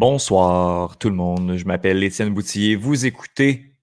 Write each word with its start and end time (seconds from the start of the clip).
Bonsoir 0.00 0.96
tout 0.96 1.10
le 1.10 1.14
monde, 1.14 1.56
je 1.58 1.66
m'appelle 1.66 2.02
Étienne 2.02 2.32
Boutier. 2.32 2.74
Vous 2.74 3.04
écoutez 3.04 3.74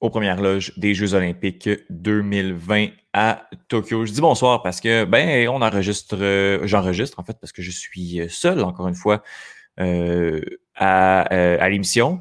aux 0.00 0.08
premières 0.08 0.40
loges 0.40 0.72
des 0.78 0.94
Jeux 0.94 1.12
olympiques 1.12 1.68
2020 1.90 2.86
à 3.12 3.46
Tokyo. 3.68 4.06
Je 4.06 4.12
dis 4.12 4.22
bonsoir 4.22 4.62
parce 4.62 4.80
que 4.80 5.04
ben 5.04 5.46
on 5.50 5.60
enregistre, 5.60 6.16
euh, 6.18 6.66
j'enregistre 6.66 7.20
en 7.20 7.24
fait 7.24 7.36
parce 7.38 7.52
que 7.52 7.60
je 7.60 7.70
suis 7.70 8.22
seul 8.30 8.62
encore 8.62 8.88
une 8.88 8.94
fois 8.94 9.22
euh, 9.78 10.40
à, 10.76 11.30
euh, 11.34 11.58
à 11.60 11.68
l'émission 11.68 12.20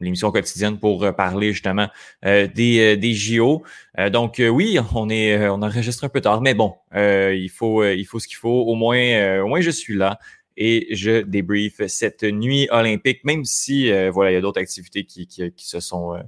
l'émission 0.00 0.32
quotidienne 0.32 0.80
pour 0.80 1.14
parler 1.14 1.52
justement 1.52 1.88
des, 2.22 2.96
des 2.96 3.14
JO. 3.14 3.62
donc 4.10 4.42
oui, 4.42 4.78
on 4.94 5.08
est 5.08 5.48
on 5.48 5.62
enregistre 5.62 6.02
un 6.04 6.08
peu 6.08 6.20
tard, 6.20 6.42
mais 6.42 6.54
bon, 6.54 6.74
il 6.92 7.50
faut 7.54 7.82
il 7.84 8.04
faut 8.04 8.18
ce 8.18 8.26
qu'il 8.26 8.36
faut. 8.36 8.64
Au 8.64 8.74
moins 8.74 9.40
au 9.40 9.46
moins 9.46 9.60
je 9.62 9.70
suis 9.70 9.94
là 9.94 10.18
et 10.56 10.94
je 10.94 11.22
débrief 11.22 11.86
cette 11.86 12.22
nuit 12.22 12.68
olympique, 12.70 13.24
même 13.24 13.44
si 13.44 13.92
euh, 13.92 14.10
voilà, 14.10 14.30
il 14.30 14.34
y 14.34 14.36
a 14.36 14.40
d'autres 14.40 14.60
activités 14.60 15.04
qui, 15.04 15.26
qui, 15.26 15.52
qui, 15.52 15.68
se 15.68 15.80
sont 15.80 16.14
euh, 16.14 16.20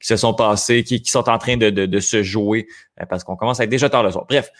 qui 0.00 0.06
se 0.06 0.16
sont 0.16 0.34
passées, 0.34 0.84
qui, 0.84 1.02
qui 1.02 1.10
sont 1.10 1.28
en 1.28 1.38
train 1.38 1.56
de, 1.56 1.70
de, 1.70 2.00
se 2.00 2.22
jouer, 2.22 2.66
euh, 3.00 3.06
parce 3.06 3.24
qu'on 3.24 3.36
commence 3.36 3.60
à 3.60 3.64
être 3.64 3.70
déjà 3.70 3.90
tard 3.90 4.02
le 4.02 4.10
soir. 4.10 4.26
Bref, 4.28 4.50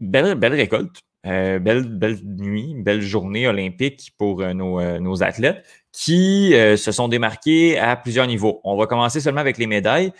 belle, 0.00 0.34
belle 0.34 0.54
récolte, 0.54 1.00
belle, 1.22 1.84
belle 1.84 2.18
nuit, 2.24 2.74
belle 2.78 3.02
journée 3.02 3.46
olympique 3.46 4.12
pour 4.16 4.42
nos, 4.54 4.98
nos 4.98 5.22
athlètes 5.22 5.64
qui 5.92 6.52
se 6.52 6.92
sont 6.92 7.08
démarqués 7.08 7.78
à 7.78 7.96
plusieurs 7.96 8.26
niveaux. 8.26 8.60
On 8.64 8.76
va 8.76 8.86
commencer 8.86 9.20
seulement 9.20 9.40
avec 9.40 9.58
les 9.58 9.66
médailles. 9.66 10.12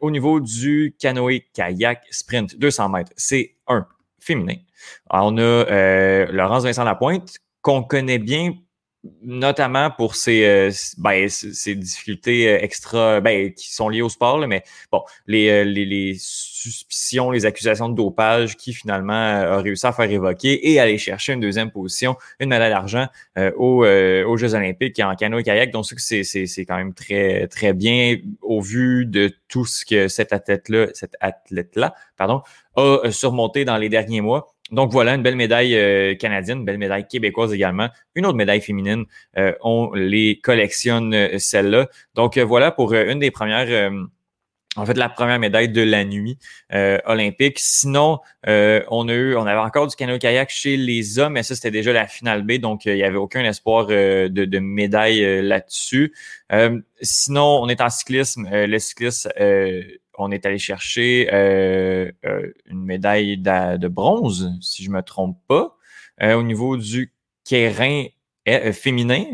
au 0.00 0.10
niveau 0.10 0.40
du 0.40 0.94
canoë-kayak 0.98 2.02
sprint 2.10 2.58
200 2.58 2.88
mètres, 2.90 3.12
c'est 3.16 3.54
un 3.68 3.86
féminin. 4.24 4.56
on 5.10 5.36
a 5.38 5.40
euh, 5.40 6.26
Laurence 6.30 6.64
Vincent 6.64 6.84
Lapointe, 6.84 7.38
qu'on 7.62 7.82
connaît 7.82 8.18
bien 8.18 8.54
notamment 9.22 9.90
pour 9.90 10.16
ses, 10.16 10.44
euh, 10.44 10.70
ben, 10.98 11.28
ses 11.28 11.74
difficultés 11.74 12.48
euh, 12.48 12.58
extra 12.62 13.20
ben, 13.20 13.52
qui 13.52 13.72
sont 13.72 13.88
liées 13.88 14.02
au 14.02 14.08
sport, 14.08 14.38
mais 14.46 14.62
bon, 14.90 15.02
les, 15.26 15.64
les, 15.64 15.84
les, 15.84 16.16
suspicions, 16.18 17.30
les 17.30 17.44
accusations 17.44 17.88
de 17.90 17.94
dopage 17.94 18.56
qui 18.56 18.72
finalement 18.72 19.12
a 19.12 19.60
réussi 19.60 19.86
à 19.86 19.92
faire 19.92 20.10
évoquer 20.10 20.70
et 20.70 20.80
aller 20.80 20.96
chercher 20.96 21.34
une 21.34 21.40
deuxième 21.40 21.70
position, 21.70 22.16
une 22.40 22.48
médaille 22.48 22.70
d'argent 22.70 23.06
aux, 23.56 23.84
Jeux 24.36 24.54
olympiques 24.54 24.98
en 25.00 25.14
canoë 25.14 25.42
kayak. 25.42 25.70
Donc, 25.72 25.84
c'est, 25.84 26.24
c'est 26.24 26.64
quand 26.64 26.76
même 26.76 26.94
très, 26.94 27.48
très 27.48 27.74
bien 27.74 28.16
au 28.40 28.62
vu 28.62 29.04
de 29.04 29.30
tout 29.48 29.66
ce 29.66 29.84
que 29.84 30.08
cet 30.08 30.32
athlète-là, 30.32 30.86
cet 30.94 31.16
athlète-là, 31.20 31.94
pardon, 32.16 32.40
a 32.76 33.10
surmonté 33.10 33.66
dans 33.66 33.76
les 33.76 33.90
derniers 33.90 34.22
mois. 34.22 34.53
Donc 34.70 34.92
voilà, 34.92 35.14
une 35.14 35.22
belle 35.22 35.36
médaille 35.36 35.76
euh, 35.76 36.14
canadienne, 36.14 36.58
une 36.58 36.64
belle 36.64 36.78
médaille 36.78 37.06
québécoise 37.06 37.52
également, 37.52 37.90
une 38.14 38.24
autre 38.24 38.36
médaille 38.36 38.62
féminine. 38.62 39.04
Euh, 39.36 39.52
on 39.62 39.92
les 39.92 40.40
collectionne 40.40 41.14
euh, 41.14 41.38
celle-là. 41.38 41.88
Donc 42.14 42.38
voilà 42.38 42.70
pour 42.70 42.94
une 42.94 43.18
des 43.18 43.30
premières, 43.30 43.92
en 44.76 44.86
fait 44.86 44.96
la 44.96 45.10
première 45.10 45.38
médaille 45.38 45.68
de 45.68 45.82
la 45.82 46.04
nuit 46.04 46.38
olympique. 47.04 47.58
Sinon, 47.58 48.20
on 48.46 49.08
a 49.08 49.12
eu, 49.12 49.36
on 49.36 49.46
avait 49.46 49.60
encore 49.60 49.86
du 49.86 49.96
canoë 49.96 50.18
kayak 50.18 50.50
chez 50.50 50.76
les 50.76 51.18
hommes, 51.18 51.34
mais 51.34 51.42
ça 51.42 51.54
c'était 51.54 51.70
déjà 51.70 51.92
la 51.92 52.06
finale 52.06 52.42
B, 52.42 52.52
donc 52.52 52.86
il 52.86 52.94
n'y 52.94 53.02
avait 53.02 53.16
aucun 53.16 53.44
espoir 53.44 53.86
de, 53.86 54.28
de, 54.28 54.58
médaille 54.58 55.42
là-dessus. 55.42 56.14
sinon, 57.02 57.60
on 57.62 57.68
est 57.68 57.80
en 57.80 57.90
cyclisme. 57.90 58.48
le 58.50 58.78
cyclisme 58.78 59.30
on 60.18 60.30
est 60.30 60.46
allé 60.46 60.58
chercher 60.58 61.28
euh, 61.32 62.10
euh, 62.24 62.52
une 62.66 62.84
médaille 62.84 63.38
de, 63.38 63.88
bronze, 63.88 64.52
si 64.60 64.84
je 64.84 64.90
me 64.90 65.02
trompe 65.02 65.38
pas, 65.48 65.76
euh, 66.22 66.34
au 66.34 66.42
niveau 66.42 66.76
du 66.76 67.12
kérin 67.44 68.06
féminin. 68.72 69.24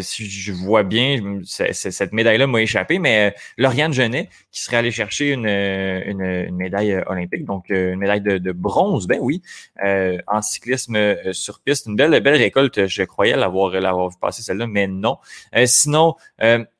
si 0.00 0.24
je 0.24 0.50
vois 0.50 0.84
bien, 0.84 1.40
cette 1.44 2.12
médaille-là 2.14 2.46
m'a 2.46 2.62
échappé, 2.62 2.98
mais 2.98 3.34
Lauriane 3.58 3.92
Genet, 3.92 4.30
qui 4.50 4.62
serait 4.62 4.78
allée 4.78 4.90
chercher 4.90 5.34
une, 5.34 6.50
médaille 6.50 6.94
olympique, 7.06 7.44
donc 7.44 7.68
une 7.68 7.96
médaille 7.96 8.22
de, 8.22 8.52
bronze, 8.52 9.06
ben 9.06 9.18
oui, 9.20 9.42
en 9.82 10.40
cyclisme 10.40 10.96
sur 11.32 11.60
piste. 11.60 11.84
Une 11.88 11.96
belle, 11.96 12.18
belle 12.22 12.36
récolte, 12.36 12.86
je 12.86 13.02
croyais 13.02 13.36
l'avoir, 13.36 13.70
l'avoir 13.72 14.08
vu 14.08 14.16
passer 14.18 14.40
celle-là, 14.40 14.66
mais 14.66 14.86
non. 14.86 15.18
sinon, 15.66 16.14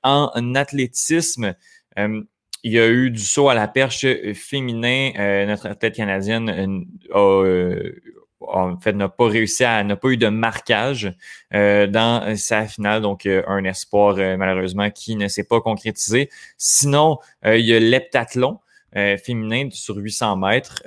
en 0.03 0.54
athlétisme, 0.54 1.54
il 2.64 2.72
y 2.72 2.80
a 2.80 2.88
eu 2.88 3.10
du 3.10 3.20
saut 3.20 3.50
à 3.50 3.54
la 3.54 3.69
perche 3.69 4.04
euh, 4.04 4.32
féminin. 4.34 5.12
Euh, 5.19 5.47
notre 5.47 5.69
athlète 5.69 5.94
canadienne 5.94 6.86
euh, 7.14 7.92
a, 8.41 8.56
en 8.56 8.80
fait 8.80 8.94
n'a 8.94 9.08
pas 9.08 9.28
réussi 9.28 9.64
à 9.64 9.84
n'a 9.84 9.97
pas 9.97 10.08
eu 10.08 10.16
de 10.16 10.28
marquage 10.28 11.14
dans 11.50 12.36
sa 12.36 12.66
finale 12.66 13.00
donc 13.00 13.26
un 13.26 13.64
espoir 13.64 14.16
malheureusement 14.16 14.91
qui 14.91 15.16
ne 15.16 15.28
s'est 15.28 15.44
pas 15.44 15.62
concrétisé 15.62 16.28
sinon 16.58 17.16
il 17.42 17.64
y 17.64 17.75
a 17.75 17.80
l'heptathlon 17.80 18.60
féminin 18.92 19.70
sur 19.72 19.96
800 19.96 20.36
mètres. 20.36 20.82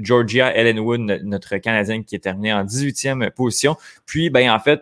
Georgia 0.00 0.54
Ellenwood, 0.56 1.00
notre 1.22 1.58
Canadienne 1.58 2.02
qui 2.02 2.14
est 2.14 2.20
terminée 2.20 2.54
en 2.54 2.64
18e 2.64 3.30
position. 3.30 3.76
Puis, 4.06 4.30
ben 4.30 4.50
en 4.50 4.58
fait, 4.58 4.80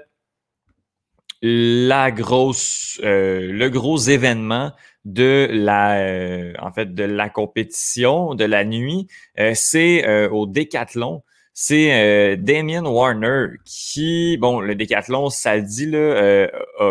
la 1.42 2.12
grosse, 2.12 3.00
le 3.02 3.68
gros 3.68 3.98
événement 3.98 4.72
de 5.12 5.48
la, 5.50 6.00
euh, 6.00 6.52
en 6.60 6.70
fait, 6.72 6.94
de 6.94 7.04
la 7.04 7.30
compétition 7.30 8.34
de 8.34 8.44
la 8.44 8.64
nuit, 8.64 9.08
euh, 9.38 9.52
c'est 9.54 10.06
euh, 10.06 10.28
au 10.28 10.46
décathlon. 10.46 11.22
C'est 11.54 12.36
Damien 12.36 12.84
Warner 12.84 13.46
qui, 13.64 14.36
bon, 14.38 14.60
le 14.60 14.76
décathlon, 14.76 15.28
ça 15.28 15.56
le 15.56 15.62
dit, 15.62 15.86
là, 15.86 16.48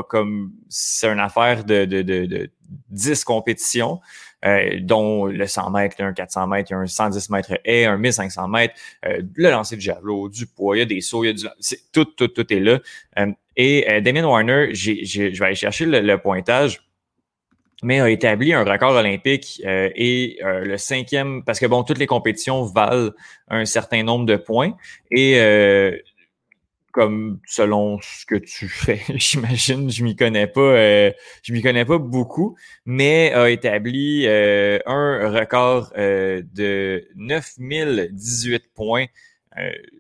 comme 0.10 0.52
c'est 0.68 1.08
une 1.08 1.22
affaire 1.22 1.64
de, 1.64 1.86
de, 1.86 2.02
de, 2.02 2.26
de 2.26 2.52
10 2.90 3.24
compétitions. 3.24 4.02
dont 4.82 5.26
le 5.28 5.48
100 5.48 5.70
mètres, 5.70 5.96
un 6.04 6.12
400 6.12 6.48
mètres, 6.48 6.74
a 6.74 6.76
un 6.76 6.86
110 6.86 7.30
mètres 7.30 7.58
et 7.64 7.86
un 7.86 7.98
1500 7.98 8.50
mètres, 8.50 8.74
le 9.04 9.50
lancer 9.52 9.78
de 9.78 9.82
javelot, 9.82 10.28
du 10.28 10.48
poids, 10.48 10.76
il 10.76 10.80
y 10.80 10.84
a 10.84 10.86
des 10.86 11.00
sauts, 11.00 11.24
il 11.24 11.28
y 11.28 11.30
a 11.30 11.34
du... 11.34 11.46
tout, 11.94 12.04
tout, 12.04 12.28
tout 12.28 12.54
est 12.54 12.60
là. 12.60 12.82
et 13.56 14.02
Damien 14.02 14.26
Warner, 14.26 14.76
je 14.76 15.30
vais 15.40 15.46
aller 15.46 15.56
chercher 15.56 15.86
le 15.86 16.18
pointage 16.18 16.82
mais 17.84 18.00
a 18.00 18.10
établi 18.10 18.54
un 18.54 18.64
record 18.64 18.96
olympique 18.96 19.62
euh, 19.66 19.90
et 19.96 20.40
euh, 20.44 20.62
le 20.62 20.78
cinquième, 20.78 21.44
parce 21.44 21.60
que 21.60 21.66
bon, 21.66 21.84
toutes 21.84 22.00
les 22.00 22.08
compétitions 22.08 22.64
valent 22.64 23.12
un 23.50 23.66
certain 23.66 24.04
nombre 24.04 24.26
de 24.26 24.36
points 24.36 24.76
et 25.12 25.40
euh, 25.40 25.96
comme 26.92 27.40
selon 27.46 28.00
ce 28.02 28.26
que 28.26 28.36
tu 28.36 28.68
fais, 28.68 29.02
j'imagine, 29.10 29.92
je 29.92 30.04
m'y 30.04 30.16
connais 30.16 30.48
pas, 30.48 31.12
je 31.44 31.54
m'y 31.54 31.62
connais 31.62 31.86
pas 31.86 32.00
beaucoup, 32.00 32.58
mais 32.86 33.32
a 33.34 33.50
établi 33.52 34.28
un 34.28 35.30
record 35.30 35.92
de 35.96 37.08
9018 37.16 38.74
points. 38.74 39.06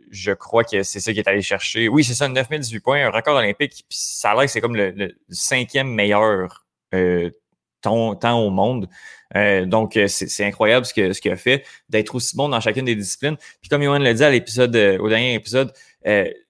je 0.09 0.31
crois 0.31 0.63
que 0.63 0.81
c'est 0.81 0.99
ça 0.99 1.13
qui 1.13 1.19
est 1.19 1.27
allé 1.27 1.43
chercher. 1.43 1.87
Oui, 1.87 2.03
c'est 2.03 2.15
ça, 2.15 2.27
9018 2.27 2.79
points, 2.79 3.05
un 3.05 3.11
record 3.11 3.35
olympique. 3.35 3.85
Puis 3.87 3.99
ça 3.99 4.31
a 4.31 4.33
l'air 4.33 4.45
que 4.45 4.49
c'est 4.49 4.61
comme 4.61 4.75
le, 4.75 4.89
le, 4.89 5.15
cinquième 5.29 5.89
meilleur 5.89 6.65
tant, 7.81 8.39
au 8.39 8.49
monde. 8.49 8.87
Euh, 9.35 9.65
donc, 9.65 9.97
euh, 9.97 10.07
c'est 10.07 10.45
incroyable 10.45 10.85
ce 10.85 10.93
qu'il 10.93 11.13
ce 11.13 11.29
a 11.29 11.35
fait, 11.35 11.65
d'être 11.89 12.15
aussi 12.15 12.35
bon 12.35 12.49
dans 12.49 12.59
chacune 12.59 12.85
des 12.85 12.95
disciplines. 12.95 13.37
Puis 13.61 13.69
comme 13.69 13.83
Yohan 13.83 13.99
l'a 13.99 14.13
dit 14.13 14.23
à 14.23 14.29
l'épisode, 14.29 14.75
euh, 14.75 14.97
au 14.99 15.09
dernier 15.09 15.33
épisode, 15.33 15.73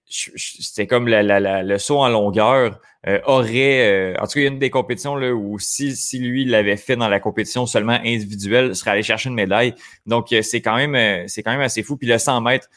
c'était 0.09 0.87
comme 0.87 1.07
le 1.07 1.77
saut 1.77 1.99
en 1.99 2.09
longueur 2.09 2.79
aurait, 3.25 4.15
en 4.19 4.25
tout 4.25 4.33
cas, 4.33 4.39
il 4.39 4.43
y 4.43 4.45
a 4.45 4.49
une 4.49 4.59
des 4.59 4.69
compétitions 4.69 5.15
là, 5.15 5.33
où 5.33 5.59
si, 5.59 5.95
si 5.95 6.19
lui 6.19 6.45
l'avait 6.45 6.77
fait 6.77 6.95
dans 6.95 7.07
la 7.07 7.19
compétition 7.19 7.65
seulement 7.65 7.99
individuelle, 8.03 8.75
serait 8.75 8.91
allé 8.91 9.03
chercher 9.03 9.29
une 9.29 9.35
médaille. 9.35 9.73
Donc, 10.05 10.33
c'est 10.41 10.61
quand 10.61 10.75
même 10.75 11.27
c'est 11.27 11.43
quand 11.43 11.51
même 11.51 11.61
assez 11.61 11.83
fou. 11.83 11.97
Puis 11.97 12.07
le 12.07 12.17
100 12.17 12.41
mètres, 12.41 12.69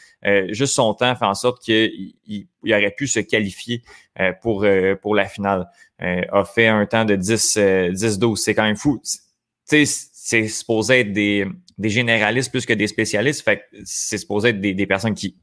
juste 0.49 0.75
son 0.75 0.95
temps 0.95 1.15
fait 1.17 1.25
en 1.25 1.35
sorte 1.35 1.63
qu'il 1.63 2.15
il, 2.27 2.47
aurait 2.65 2.95
pu 2.97 3.07
se 3.07 3.21
qualifier 3.21 3.83
pour, 4.41 4.67
pour 5.01 5.15
la 5.15 5.27
finale. 5.27 5.69
Euh, 6.03 6.23
a 6.33 6.45
fait 6.45 6.67
un 6.67 6.87
temps 6.87 7.05
de 7.05 7.15
10-12. 7.15 7.59
Euh, 7.59 8.35
c'est 8.35 8.55
quand 8.55 8.63
même 8.63 8.77
fou. 8.77 9.01
C'est 9.65 10.49
supposé 10.49 11.01
être 11.01 11.13
des, 11.13 11.47
des 11.77 11.91
généralistes 11.91 12.51
plus 12.51 12.65
que 12.65 12.73
des 12.73 12.87
spécialistes. 12.87 13.43
Fait 13.43 13.65
c'est 13.85 14.19
supposé 14.19 14.51
être 14.51 14.61
des, 14.61 14.73
des 14.73 14.87
personnes 14.87 15.15
qui, 15.15 15.37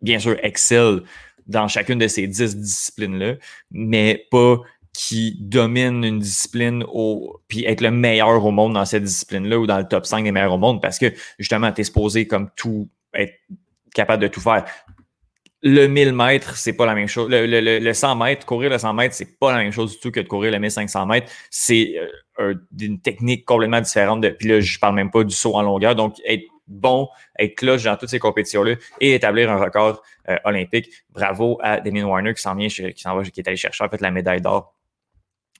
bien 0.00 0.18
sûr, 0.18 0.36
excellent 0.42 1.00
dans 1.46 1.68
chacune 1.68 1.98
de 1.98 2.08
ces 2.08 2.26
10 2.26 2.56
disciplines-là, 2.56 3.34
mais 3.70 4.26
pas 4.30 4.60
qui 4.92 5.36
dominent 5.40 6.04
une 6.04 6.20
discipline 6.20 6.84
au, 6.88 7.40
puis 7.48 7.64
être 7.64 7.80
le 7.80 7.90
meilleur 7.90 8.44
au 8.44 8.52
monde 8.52 8.74
dans 8.74 8.84
cette 8.84 9.02
discipline-là 9.02 9.58
ou 9.58 9.66
dans 9.66 9.78
le 9.78 9.88
top 9.88 10.06
5 10.06 10.22
des 10.22 10.30
meilleurs 10.30 10.52
au 10.52 10.58
monde 10.58 10.80
parce 10.80 10.98
que 10.98 11.12
justement, 11.38 11.72
tu 11.72 11.80
es 11.80 11.84
supposé 11.84 12.28
comme 12.28 12.48
tout 12.56 12.88
être 13.12 13.34
capable 13.92 14.22
de 14.22 14.28
tout 14.28 14.40
faire 14.40 14.64
le 15.64 15.86
1000 15.86 16.12
mètres, 16.12 16.56
c'est 16.56 16.74
pas 16.74 16.84
la 16.84 16.94
même 16.94 17.08
chose. 17.08 17.30
Le, 17.30 17.46
le, 17.46 17.78
le, 17.78 17.94
100 17.94 18.16
mètres, 18.16 18.44
courir 18.44 18.68
le 18.68 18.76
100 18.76 18.92
mètres, 18.92 19.14
c'est 19.14 19.38
pas 19.38 19.50
la 19.50 19.58
même 19.58 19.72
chose 19.72 19.92
du 19.92 19.98
tout 19.98 20.10
que 20.10 20.20
de 20.20 20.28
courir 20.28 20.52
le 20.52 20.58
1500 20.58 21.06
mètres. 21.06 21.32
C'est 21.50 21.94
euh, 22.38 22.54
une 22.78 23.00
technique 23.00 23.46
complètement 23.46 23.80
différente. 23.80 24.20
De, 24.20 24.28
puis 24.28 24.46
là, 24.48 24.60
je 24.60 24.78
parle 24.78 24.94
même 24.94 25.10
pas 25.10 25.24
du 25.24 25.34
saut 25.34 25.54
en 25.54 25.62
longueur. 25.62 25.94
Donc, 25.94 26.16
être 26.26 26.44
bon, 26.66 27.08
être 27.38 27.54
clutch 27.56 27.84
dans 27.84 27.96
toutes 27.96 28.10
ces 28.10 28.18
compétitions-là 28.18 28.74
et 29.00 29.14
établir 29.14 29.50
un 29.50 29.56
record 29.56 30.02
olympique. 30.44 30.90
Bravo 31.10 31.58
à 31.62 31.80
Damien 31.80 32.04
Warner 32.04 32.34
qui 32.34 32.42
s'en 32.42 32.54
vient, 32.54 32.68
qui 32.68 32.94
s'en 32.96 33.16
va, 33.16 33.22
qui 33.22 33.40
est 33.40 33.48
allé 33.48 33.56
chercher 33.56 33.84
en 33.84 33.88
fait 33.88 34.00
la 34.00 34.10
médaille 34.10 34.40
d'or 34.40 34.74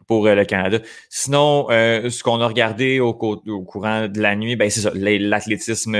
pour 0.07 0.27
euh, 0.27 0.35
le 0.35 0.45
Canada. 0.45 0.79
Sinon, 1.09 1.67
euh, 1.71 2.11
ce 2.11 2.23
qu'on 2.23 2.41
a 2.41 2.47
regardé 2.47 3.01
au, 3.01 3.15
courant 3.15 4.09
de 4.09 4.21
la 4.21 4.37
nuit, 4.37 4.57
ben 4.57 4.71
c'est 4.71 4.81
ça, 4.81 4.91
l'athlétisme, 4.95 5.97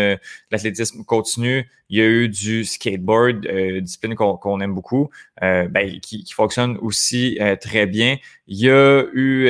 l'athlétisme 0.51 1.05
continue. 1.05 1.69
Il 1.91 1.99
y 1.99 2.03
a 2.03 2.07
eu 2.07 2.29
du 2.29 2.65
skateboard, 2.65 3.47
euh, 3.47 3.81
discipline 3.81 4.15
qu'on 4.15 4.61
aime 4.61 4.75
beaucoup, 4.75 5.11
ben, 5.41 6.01
qui, 6.01 6.25
fonctionne 6.33 6.79
aussi 6.81 7.39
très 7.61 7.87
bien. 7.87 8.17
Il 8.47 8.59
y 8.59 8.71
a 8.71 9.05
eu, 9.13 9.49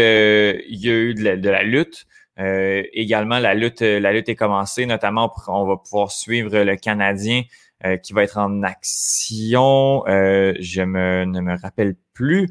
il 0.69 0.85
y 0.85 0.91
a 0.91 0.95
eu 0.95 1.15
de 1.15 1.49
la, 1.49 1.63
lutte. 1.63 2.07
Également, 2.37 3.39
la 3.39 3.55
lutte, 3.55 3.83
la 3.83 4.13
lutte 4.13 4.29
est 4.29 4.37
commencée, 4.37 4.87
notamment 4.87 5.33
on 5.49 5.67
va 5.67 5.77
pouvoir 5.77 6.11
suivre 6.11 6.59
le 6.59 6.77
Canadien 6.77 7.43
qui 8.03 8.13
va 8.13 8.23
être 8.25 8.39
en 8.39 8.63
action. 8.63 10.03
je 10.07 10.83
me, 10.83 11.25
ne 11.25 11.41
me 11.41 11.57
rappelle 11.61 11.95
plus 12.13 12.49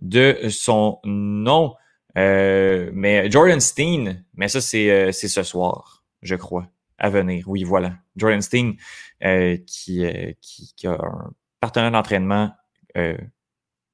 de 0.00 0.48
son 0.48 0.98
nom. 1.04 1.74
Euh, 2.18 2.90
mais 2.92 3.30
Jordan 3.30 3.60
Steen, 3.60 4.24
mais 4.34 4.48
ça, 4.48 4.58
euh, 4.58 5.12
c'est 5.12 5.28
ce 5.28 5.42
soir, 5.42 6.04
je 6.22 6.34
crois, 6.34 6.68
à 6.98 7.08
venir. 7.08 7.48
Oui, 7.48 7.64
voilà. 7.64 7.94
Jordan 8.16 8.40
Steen, 8.42 8.76
euh, 9.24 9.56
qui, 9.66 10.04
qui, 10.40 10.72
qui, 10.74 10.86
a 10.86 10.92
un 10.92 11.32
partenaire 11.60 11.92
d'entraînement 11.92 12.52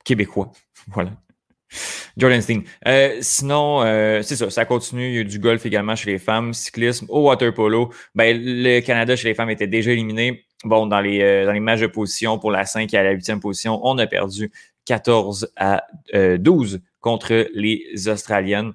québécois. 0.05 0.53
voilà. 0.89 1.11
Jordan 2.17 2.41
Steen. 2.41 2.63
sinon, 3.21 3.83
c'est 4.23 4.37
ça, 4.37 4.49
ça 4.51 4.65
continue. 4.65 5.09
Il 5.09 5.17
y 5.17 5.21
a 5.21 5.25
du 5.25 5.39
golf 5.39 5.67
également 5.67 5.97
chez 5.97 6.11
les 6.11 6.19
femmes, 6.19 6.55
cyclisme, 6.55 7.07
au 7.09 7.29
water 7.29 7.53
polo. 7.53 7.93
Ben, 8.15 8.37
le 8.41 8.81
Canada 8.81 9.17
chez 9.17 9.29
les 9.29 9.35
femmes 9.35 9.51
était 9.51 9.67
déjà 9.67 9.93
éliminé. 9.93 10.47
Bon, 10.65 10.87
dans 10.87 11.01
les, 11.01 11.45
dans 11.45 11.53
les 11.53 11.61
matchs 11.61 11.81
de 11.81 11.87
position 11.87 12.39
pour 12.39 12.51
la 12.51 12.65
5 12.65 12.93
et 12.95 12.97
à 12.97 13.03
la 13.03 13.15
8e 13.15 13.41
position, 13.41 13.81
on 13.83 13.99
a 13.99 14.07
perdu 14.07 14.51
14 14.87 15.53
à 15.57 15.85
12 16.15 16.75
euh, 16.75 16.79
contre 17.01 17.49
les 17.53 18.09
Australiennes. 18.09 18.73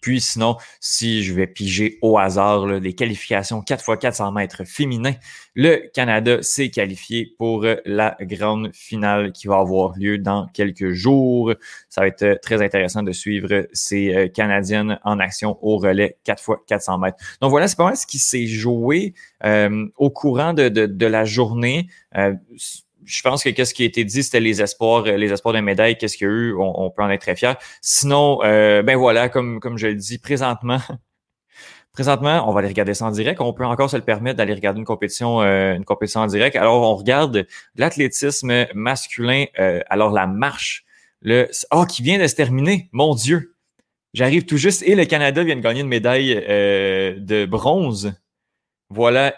Puis 0.00 0.20
sinon, 0.20 0.56
si 0.80 1.22
je 1.22 1.34
vais 1.34 1.46
piger 1.46 1.98
au 2.02 2.18
hasard 2.18 2.66
les 2.66 2.94
qualifications 2.94 3.60
4 3.62 3.94
x 3.94 4.00
400 4.00 4.32
mètres 4.32 4.64
féminins, 4.64 5.14
le 5.54 5.90
Canada 5.92 6.42
s'est 6.42 6.70
qualifié 6.70 7.34
pour 7.38 7.66
la 7.84 8.16
grande 8.20 8.70
finale 8.74 9.32
qui 9.32 9.46
va 9.46 9.58
avoir 9.58 9.96
lieu 9.96 10.18
dans 10.18 10.46
quelques 10.48 10.90
jours. 10.92 11.54
Ça 11.88 12.00
va 12.00 12.06
être 12.08 12.40
très 12.40 12.62
intéressant 12.62 13.02
de 13.02 13.12
suivre 13.12 13.66
ces 13.72 14.14
euh, 14.14 14.28
Canadiennes 14.28 14.98
en 15.04 15.18
action 15.18 15.58
au 15.62 15.76
relais 15.78 16.18
4 16.24 16.40
x 16.40 16.62
400 16.66 16.98
mètres. 16.98 17.18
Donc 17.40 17.50
voilà, 17.50 17.68
c'est 17.68 17.76
pas 17.76 17.84
mal 17.84 17.96
ce 17.96 18.06
qui 18.06 18.18
s'est 18.18 18.46
joué 18.46 19.14
euh, 19.44 19.86
au 19.96 20.10
courant 20.10 20.54
de, 20.54 20.68
de, 20.68 21.06
la 21.06 21.24
journée 21.24 21.88
je 23.04 23.22
pense 23.22 23.42
que 23.44 23.50
qu'est-ce 23.50 23.74
qui 23.74 23.82
a 23.82 23.86
été 23.86 24.04
dit, 24.04 24.22
c'était 24.22 24.40
les 24.40 24.62
espoirs, 24.62 25.04
euh, 25.06 25.16
les 25.16 25.32
espoirs 25.32 25.54
de 25.54 25.60
médaille, 25.60 25.96
qu'est-ce 25.96 26.16
qu'il 26.16 26.26
y 26.26 26.30
a 26.30 26.32
eu, 26.32 26.54
on, 26.54 26.90
peut 26.90 27.02
en 27.02 27.10
être 27.10 27.22
très 27.22 27.36
fier. 27.36 27.56
Sinon, 27.80 28.40
euh, 28.44 28.82
ben 28.82 28.96
voilà, 28.96 29.28
comme, 29.28 29.60
comme 29.60 29.78
je 29.78 29.88
le 29.88 29.94
dis, 29.94 30.18
présentement, 30.18 30.78
présentement, 31.92 32.48
on 32.48 32.52
va 32.52 32.60
aller 32.60 32.68
regarder 32.68 32.94
ça 32.94 33.06
en 33.06 33.10
direct. 33.10 33.40
On 33.40 33.52
peut 33.52 33.64
encore 33.64 33.90
se 33.90 33.96
le 33.96 34.04
permettre 34.04 34.36
d'aller 34.36 34.54
regarder 34.54 34.78
une 34.78 34.84
compétition, 34.84 35.42
euh, 35.42 35.74
une 35.74 35.84
compétition 35.84 36.20
en 36.20 36.26
direct. 36.26 36.56
Alors, 36.56 36.82
on 36.82 36.96
regarde 36.96 37.46
l'athlétisme 37.76 38.66
masculin. 38.74 39.46
alors, 39.88 40.10
la 40.10 40.26
marche, 40.26 40.84
le 41.20 41.48
oh, 41.70 41.84
qui 41.84 42.02
vient 42.02 42.18
de 42.18 42.26
se 42.26 42.34
terminer. 42.34 42.88
Mon 42.92 43.14
Dieu, 43.14 43.54
j'arrive 44.14 44.44
tout 44.44 44.56
juste 44.56 44.82
et 44.82 44.94
le 44.94 45.04
Canada 45.04 45.44
vient 45.44 45.56
de 45.56 45.60
gagner 45.60 45.80
une 45.80 45.88
médaille 45.88 46.34
de 46.34 47.44
bronze. 47.46 48.14
Voilà, 48.90 49.34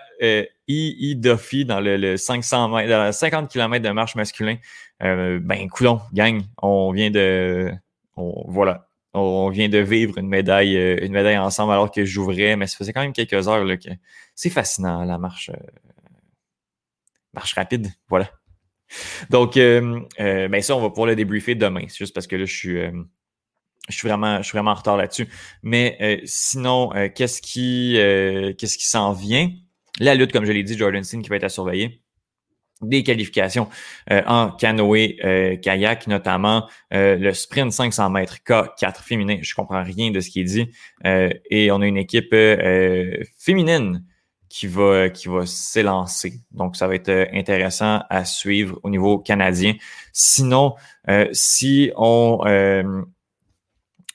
I. 0.69 1.17
Duffy 1.17 1.65
dans 1.65 1.81
le, 1.81 2.17
500 2.17 2.69
mètres, 2.69 2.89
dans 2.89 3.13
50 3.13 3.51
km 3.51 3.85
de 3.85 3.91
marche 3.91 4.15
masculin. 4.15 4.57
Euh, 5.03 5.39
ben, 5.43 5.69
coulon, 5.69 6.01
gang, 6.13 6.43
on 6.63 6.93
vient 6.93 7.11
de, 7.11 7.73
voilà, 8.17 8.89
on 9.13 9.51
vient 9.51 9.69
de 9.69 9.79
vivre 9.79 10.19
une 10.19 10.29
médaille, 10.29 10.77
euh, 10.77 10.99
une 11.03 11.13
médaille 11.13 11.39
ensemble 11.39 11.73
alors 11.73 11.91
que 11.91 12.05
j'ouvrais, 12.05 12.57
mais 12.57 12.67
ça 12.67 12.77
faisait 12.77 12.93
quand 12.93 13.03
même 13.03 13.13
quelques 13.13 13.49
heures 13.49 13.65
là, 13.65 13.77
que 13.77 13.91
c'est 14.35 14.51
fascinant 14.51 15.05
la 15.05 15.19
marche, 15.19 15.51
euh, 15.51 15.59
marche 17.35 17.55
rapide, 17.55 17.89
voilà. 18.09 18.31
Donc, 19.31 19.55
ben 19.57 20.63
ça, 20.63 20.77
on 20.77 20.81
va 20.81 20.91
pouvoir 20.91 21.07
le 21.09 21.17
débriefer 21.17 21.55
demain. 21.55 21.85
C'est 21.89 21.99
juste 21.99 22.15
parce 22.15 22.27
que 22.27 22.37
là, 22.37 22.45
je 22.45 22.55
suis, 22.55 22.79
je 23.89 23.97
suis 23.97 24.07
vraiment, 24.07 24.39
je 24.39 24.43
suis 24.43 24.53
vraiment 24.57 24.71
en 24.71 24.75
retard 24.75 24.97
là-dessus. 24.97 25.27
Mais 25.63 26.21
sinon, 26.27 26.91
qu'est-ce 27.15 27.43
qui, 27.43 27.95
qu'est-ce 27.95 28.79
qui 28.79 28.87
s'en 28.87 29.13
vient? 29.13 29.51
La 30.01 30.15
lutte, 30.15 30.33
comme 30.33 30.45
je 30.45 30.53
l'ai 30.53 30.63
dit, 30.63 30.77
Jordan 30.77 31.05
Steen 31.05 31.23
qui 31.23 31.29
va 31.29 31.37
être 31.37 31.45
à 31.45 31.49
surveiller 31.49 32.01
des 32.83 33.03
qualifications 33.03 33.69
euh, 34.11 34.23
en 34.27 34.51
canoë 34.51 35.19
euh, 35.25 35.57
kayak, 35.57 36.07
notamment 36.07 36.69
euh, 36.93 37.17
le 37.17 37.33
sprint 37.33 37.73
500 37.73 38.11
mètres 38.11 38.39
K4 38.47 39.03
féminin. 39.03 39.39
Je 39.43 39.55
comprends 39.55 39.83
rien 39.83 40.11
de 40.11 40.21
ce 40.21 40.31
qui 40.31 40.41
est 40.41 40.45
dit. 40.45 40.71
et 41.05 41.71
on 41.71 41.81
a 41.81 41.87
une 41.87 41.97
équipe 41.97 42.35
féminine 43.39 44.05
qui 44.49 44.67
va 44.67 45.09
qui 45.09 45.29
va 45.29 45.47
s'élancer. 45.47 46.41
Donc 46.53 46.77
ça 46.77 46.87
va 46.87 46.95
être 46.95 47.29
intéressant 47.33 48.03
à 48.11 48.25
suivre 48.25 48.79
au 48.83 48.91
niveau 48.91 49.19
canadien. 49.19 49.75
Sinon, 50.13 50.75
si 51.33 51.91
on 51.97 52.39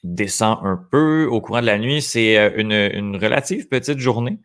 descend 0.03 0.59
un 0.63 0.79
peu 0.91 1.25
au 1.25 1.41
courant 1.41 1.61
de 1.61 1.65
la 1.65 1.77
nuit, 1.77 2.01
c'est 2.01 2.53
une, 2.55 2.71
une 2.71 3.15
relative 3.17 3.67
petite 3.67 3.99
journée. 3.99 4.39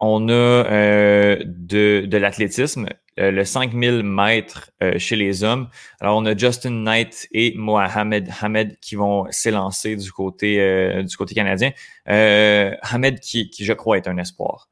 On 0.00 0.28
a 0.28 0.32
euh, 0.32 1.36
de, 1.44 2.04
de 2.06 2.16
l'athlétisme, 2.18 2.86
euh, 3.18 3.32
le 3.32 3.44
5000 3.44 4.04
mètres 4.04 4.70
euh, 4.82 4.96
chez 4.98 5.16
les 5.16 5.42
hommes. 5.42 5.68
Alors, 6.00 6.16
on 6.16 6.24
a 6.24 6.36
Justin 6.36 6.70
Knight 6.70 7.26
et 7.32 7.54
Mohamed 7.56 8.30
Hamed 8.40 8.78
qui 8.80 8.94
vont 8.94 9.26
s'élancer 9.30 9.96
du 9.96 10.12
côté 10.12 11.02
du 11.02 11.16
côté 11.16 11.34
canadien. 11.34 11.72
Hamed 12.06 13.18
qui, 13.20 13.50
qui, 13.50 13.64
je 13.64 13.72
crois, 13.72 13.96
est 13.96 14.08
un 14.08 14.18
espoir. 14.18 14.68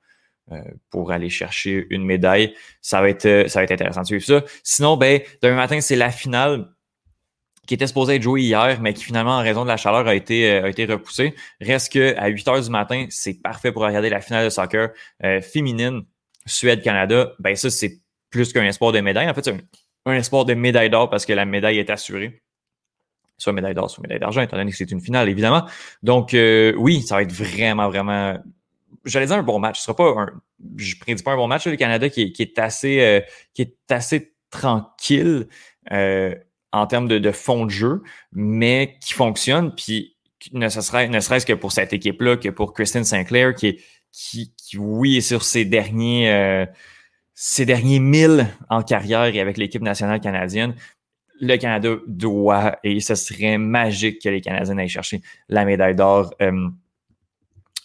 pour 0.90 1.10
aller 1.10 1.28
chercher 1.28 1.86
une 1.90 2.04
médaille. 2.04 2.54
Ça 2.80 3.00
va 3.00 3.08
être, 3.10 3.48
ça 3.48 3.58
va 3.60 3.64
être 3.64 3.72
intéressant 3.72 4.02
de 4.02 4.06
suivre 4.06 4.24
ça. 4.24 4.44
Sinon, 4.62 4.96
ben, 4.96 5.20
demain 5.42 5.56
matin, 5.56 5.80
c'est 5.80 5.96
la 5.96 6.10
finale 6.10 6.68
qui 7.66 7.74
était 7.74 7.86
supposé 7.86 8.16
être 8.16 8.22
joué 8.22 8.42
hier, 8.42 8.80
mais 8.80 8.94
qui 8.94 9.04
finalement, 9.04 9.36
en 9.36 9.42
raison 9.42 9.62
de 9.62 9.68
la 9.68 9.76
chaleur, 9.76 10.06
a 10.06 10.14
été, 10.14 10.50
euh, 10.50 10.64
a 10.64 10.68
été 10.68 10.84
repoussé. 10.84 11.34
Reste 11.60 11.92
que 11.92 12.16
à 12.16 12.28
8 12.28 12.48
heures 12.48 12.60
du 12.60 12.70
matin, 12.70 13.06
c'est 13.10 13.34
parfait 13.34 13.72
pour 13.72 13.82
regarder 13.82 14.08
la 14.08 14.20
finale 14.20 14.44
de 14.44 14.50
soccer 14.50 14.90
euh, 15.24 15.40
féminine 15.40 16.02
Suède-Canada. 16.46 17.32
Ben 17.38 17.56
ça, 17.56 17.70
c'est 17.70 18.00
plus 18.30 18.52
qu'un 18.52 18.64
espoir 18.64 18.92
de 18.92 19.00
médaille. 19.00 19.28
En 19.28 19.34
fait, 19.34 19.44
c'est 19.44 19.56
un, 20.06 20.12
espoir 20.14 20.44
de 20.44 20.54
médaille 20.54 20.90
d'or 20.90 21.10
parce 21.10 21.26
que 21.26 21.32
la 21.32 21.44
médaille 21.44 21.78
est 21.78 21.90
assurée. 21.90 22.42
Soit 23.38 23.52
médaille 23.52 23.74
d'or, 23.74 23.90
soit 23.90 24.02
médaille 24.02 24.20
d'argent, 24.20 24.40
étant 24.40 24.56
donné 24.56 24.70
que 24.70 24.76
c'est 24.76 24.90
une 24.90 25.00
finale, 25.00 25.28
évidemment. 25.28 25.66
Donc, 26.02 26.32
euh, 26.32 26.72
oui, 26.78 27.02
ça 27.02 27.16
va 27.16 27.22
être 27.22 27.32
vraiment, 27.32 27.88
vraiment 27.88 28.38
j'allais 29.04 29.26
dire 29.26 29.36
un 29.36 29.42
bon 29.42 29.58
match. 29.58 29.78
Ce 29.78 29.84
sera 29.84 29.96
pas 29.96 30.08
un. 30.08 30.28
Je 30.76 30.96
prédis 30.96 31.22
pas 31.22 31.32
un 31.32 31.36
bon 31.36 31.48
match. 31.48 31.66
le 31.66 31.76
Canada 31.76 32.08
qui 32.08 32.22
est, 32.22 32.32
qui 32.32 32.42
est 32.42 32.58
assez 32.58 33.22
qui 33.52 33.62
est 33.62 33.76
assez 33.90 34.32
tranquille. 34.50 35.48
Euh, 35.92 36.34
en 36.76 36.86
termes 36.86 37.08
de, 37.08 37.30
fond 37.32 37.64
de 37.64 37.70
jeu, 37.70 38.02
mais 38.32 38.96
qui 39.00 39.14
fonctionne, 39.14 39.74
puis 39.74 40.16
ne, 40.52 40.68
serait, 40.68 41.20
serait-ce 41.20 41.46
que 41.46 41.52
pour 41.52 41.72
cette 41.72 41.92
équipe-là, 41.92 42.36
que 42.36 42.48
pour 42.48 42.72
Kristen 42.72 43.04
Sinclair, 43.04 43.54
qui, 43.54 43.80
qui, 44.12 44.52
qui 44.56 44.78
oui, 44.78 45.16
est 45.16 45.22
sur 45.22 45.42
ses 45.42 45.64
derniers, 45.64 46.30
euh, 46.30 46.66
ses 47.34 47.66
derniers 47.66 47.98
mille 47.98 48.46
en 48.68 48.82
carrière 48.82 49.24
et 49.24 49.40
avec 49.40 49.56
l'équipe 49.56 49.82
nationale 49.82 50.20
canadienne, 50.20 50.74
le 51.40 51.56
Canada 51.56 51.96
doit, 52.06 52.78
et 52.82 53.00
ce 53.00 53.14
serait 53.14 53.58
magique 53.58 54.22
que 54.22 54.28
les 54.28 54.40
Canadiens 54.40 54.78
aillent 54.78 54.88
chercher 54.88 55.20
la 55.48 55.64
médaille 55.64 55.94
d'or. 55.94 56.32
Euh, 56.40 56.68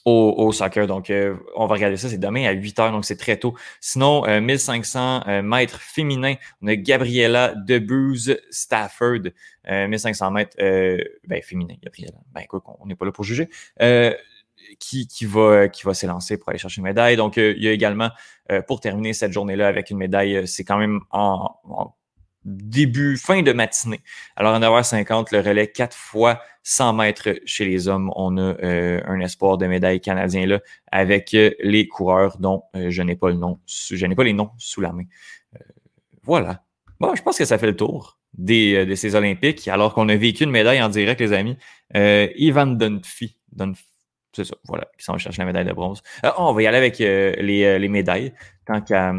au, 0.05 0.51
soccer. 0.51 0.87
Donc, 0.87 1.09
euh, 1.09 1.35
on 1.55 1.67
va 1.67 1.75
regarder 1.75 1.97
ça. 1.97 2.09
C'est 2.09 2.17
demain 2.17 2.45
à 2.45 2.51
8 2.51 2.79
heures, 2.79 2.91
donc 2.91 3.05
c'est 3.05 3.17
très 3.17 3.37
tôt. 3.37 3.55
Sinon, 3.79 4.23
1500 4.41 4.99
euh, 4.99 5.29
euh, 5.29 5.41
mètres 5.41 5.79
féminins. 5.81 6.35
On 6.61 6.67
a 6.67 6.75
Gabriella 6.75 7.53
Debuse 7.55 8.39
Stafford. 8.49 9.29
1500 9.67 10.31
mètres 10.31 10.57
ben, 10.57 11.41
féminin, 11.43 11.75
Gabriella. 11.83 12.17
Ben 12.33 12.41
écoute, 12.41 12.63
on 12.79 12.87
n'est 12.87 12.95
pas 12.95 13.05
là 13.05 13.11
pour 13.11 13.23
juger. 13.23 13.47
qui, 14.79 15.07
qui 15.07 15.25
va, 15.25 15.69
qui 15.69 15.83
va 15.83 15.93
s'élancer 15.93 16.37
pour 16.37 16.49
aller 16.49 16.57
chercher 16.57 16.79
une 16.79 16.85
médaille. 16.85 17.15
Donc, 17.15 17.37
il 17.37 17.61
y 17.61 17.67
a 17.67 17.71
également, 17.71 18.09
pour 18.67 18.79
terminer 18.79 19.13
cette 19.13 19.31
journée-là 19.31 19.67
avec 19.67 19.91
une 19.91 19.97
médaille, 19.97 20.47
c'est 20.47 20.63
quand 20.63 20.77
même 20.77 21.01
en, 21.11 21.55
en 21.65 21.93
début, 22.43 23.17
fin 23.17 23.41
de 23.43 23.53
matinée. 23.53 24.01
Alors, 24.35 24.55
en 24.55 24.59
9h50, 24.59 25.27
le 25.31 25.39
relais 25.39 25.67
4 25.67 25.95
fois 25.95 26.41
100 26.63 26.93
mètres 26.93 27.29
chez 27.45 27.65
les 27.65 27.87
hommes. 27.87 28.11
On 28.15 28.37
a 28.37 28.55
euh, 28.63 29.01
un 29.05 29.19
espoir 29.19 29.57
de 29.57 29.67
médaille 29.67 30.01
canadien 30.01 30.45
là 30.45 30.59
avec 30.91 31.33
euh, 31.33 31.51
les 31.61 31.87
coureurs 31.87 32.37
dont 32.37 32.63
euh, 32.75 32.89
je 32.89 33.01
n'ai 33.01 33.15
pas 33.15 33.29
le 33.29 33.35
nom, 33.35 33.59
je 33.65 34.05
n'ai 34.05 34.15
pas 34.15 34.23
les 34.23 34.33
noms 34.33 34.51
sous 34.57 34.81
la 34.81 34.91
main. 34.91 35.03
voilà. 36.23 36.63
Bon, 36.99 37.15
je 37.15 37.21
pense 37.23 37.37
que 37.37 37.45
ça 37.45 37.57
fait 37.57 37.65
le 37.65 37.75
tour 37.75 38.19
des, 38.33 38.85
de 38.85 38.95
ces 38.95 39.15
Olympiques, 39.15 39.67
alors 39.67 39.93
qu'on 39.93 40.07
a 40.07 40.15
vécu 40.15 40.43
une 40.43 40.51
médaille 40.51 40.81
en 40.81 40.89
direct, 40.89 41.19
les 41.19 41.33
amis. 41.33 41.57
Ivan 41.95 42.67
Dunphy, 42.67 43.37
c'est 44.33 44.45
ça, 44.45 44.55
voilà, 44.67 44.87
qui 44.97 45.03
s'en 45.03 45.13
va 45.13 45.17
chercher 45.17 45.41
la 45.41 45.47
médaille 45.47 45.65
de 45.65 45.73
bronze. 45.73 46.03
On 46.37 46.53
va 46.53 46.61
y 46.61 46.67
aller 46.67 46.77
avec 46.77 46.99
les, 46.99 47.79
les, 47.79 47.87
médailles, 47.87 48.33
tant 48.65 48.81
qu'à 48.81 49.15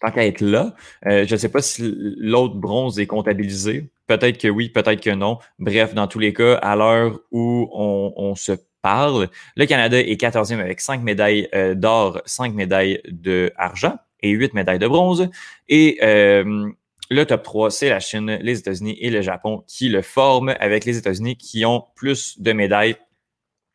tant 0.00 0.10
qu'à 0.10 0.26
être 0.26 0.40
là. 0.40 0.74
je 1.04 1.30
ne 1.30 1.38
sais 1.38 1.48
pas 1.48 1.62
si 1.62 1.94
l'autre 2.18 2.54
bronze 2.54 2.98
est 2.98 3.06
comptabilisé. 3.06 3.90
Peut-être 4.06 4.38
que 4.38 4.48
oui, 4.48 4.68
peut-être 4.68 5.02
que 5.02 5.10
non. 5.10 5.38
Bref, 5.58 5.94
dans 5.94 6.06
tous 6.06 6.18
les 6.18 6.32
cas, 6.32 6.54
à 6.54 6.76
l'heure 6.76 7.20
où 7.30 7.68
on, 7.72 8.12
on, 8.16 8.34
se 8.34 8.52
parle, 8.80 9.28
le 9.56 9.66
Canada 9.66 9.98
est 9.98 10.20
14e 10.20 10.60
avec 10.60 10.80
5 10.80 11.02
médailles 11.02 11.48
d'or, 11.74 12.22
5 12.24 12.54
médailles 12.54 13.00
d'argent 13.08 13.96
et 14.20 14.30
8 14.30 14.54
médailles 14.54 14.78
de 14.78 14.86
bronze. 14.86 15.28
Et 15.68 15.98
euh, 16.02 16.68
le 17.10 17.24
top 17.24 17.42
3, 17.42 17.70
c'est 17.70 17.88
la 17.88 18.00
Chine, 18.00 18.38
les 18.40 18.58
États-Unis 18.58 18.96
et 19.00 19.10
le 19.10 19.22
Japon 19.22 19.64
qui 19.66 19.88
le 19.88 20.02
forment, 20.02 20.54
avec 20.60 20.84
les 20.84 20.98
États-Unis 20.98 21.36
qui 21.36 21.64
ont 21.64 21.84
plus 21.94 22.40
de 22.40 22.52
médailles, 22.52 22.96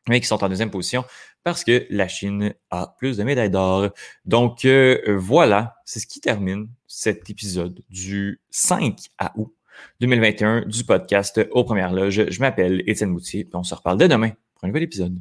mais 0.08 0.20
qui 0.20 0.28
sont 0.28 0.44
en 0.44 0.50
deuxième 0.50 0.72
position 0.72 1.06
parce 1.44 1.64
que 1.64 1.86
la 1.90 2.08
Chine 2.08 2.54
a 2.72 2.96
plus 2.98 3.18
de 3.18 3.24
médailles 3.24 3.50
d'or. 3.50 3.90
Donc 4.26 4.66
euh, 4.66 5.02
voilà, 5.18 5.76
c'est 5.86 6.00
ce 6.00 6.08
qui 6.08 6.22
termine 6.22 6.68
cet 6.88 7.30
épisode 7.30 7.82
du 7.90 8.42
5 8.52 8.98
à 9.18 9.34
août 9.36 9.54
2021 10.00 10.66
du 10.66 10.84
podcast 10.84 11.46
Aux 11.52 11.64
Premières 11.64 11.94
Loges. 11.94 12.30
Je 12.30 12.40
m'appelle 12.40 12.84
Étienne 12.88 13.10
Moutier, 13.10 13.48
on 13.54 13.64
se 13.64 13.76
reparle 13.76 13.98
demain 13.98 14.30
pour 14.56 14.64
un 14.64 14.68
nouvel 14.68 14.84
épisode. 14.84 15.18